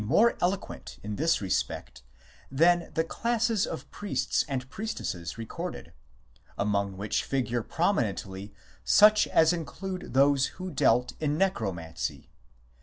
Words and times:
NECROMANCY 0.01 0.15
127 0.15 0.49
eloquent 0.51 0.99
in 1.03 1.15
this 1.15 1.41
respect 1.41 2.01
than 2.49 2.91
the 2.95 3.03
classes 3.03 3.67
of 3.67 3.91
priests 3.91 4.43
and 4.47 4.67
priestesses 4.71 5.37
recorded, 5.37 5.93
among 6.57 6.97
which 6.97 7.23
figure 7.23 7.61
prominently 7.61 8.51
such 8.83 9.27
as 9.27 9.53
include 9.53 10.15
those 10.15 10.47
who 10.57 10.71
dealt 10.71 11.13
in 11.19 11.37
Necromancy. 11.37 12.31